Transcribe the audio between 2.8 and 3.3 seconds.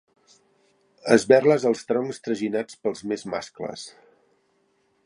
pels més